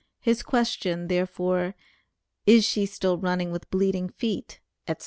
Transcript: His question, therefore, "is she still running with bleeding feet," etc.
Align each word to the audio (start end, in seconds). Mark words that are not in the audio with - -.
His 0.19 0.41
question, 0.41 1.09
therefore, 1.09 1.75
"is 2.47 2.65
she 2.65 2.87
still 2.87 3.19
running 3.19 3.51
with 3.51 3.69
bleeding 3.69 4.09
feet," 4.09 4.59
etc. 4.87 4.99